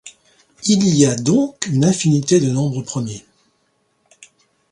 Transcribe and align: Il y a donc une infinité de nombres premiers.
Il 0.63 0.83
y 0.87 1.05
a 1.05 1.13
donc 1.15 1.67
une 1.67 1.85
infinité 1.85 2.39
de 2.39 2.49
nombres 2.49 2.81
premiers. 2.81 3.23